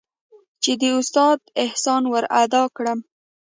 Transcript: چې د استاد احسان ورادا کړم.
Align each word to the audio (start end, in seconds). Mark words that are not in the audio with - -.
چې 0.63 0.71
د 0.81 0.83
استاد 0.99 1.39
احسان 1.63 2.03
ورادا 2.13 2.63
کړم. 2.75 2.99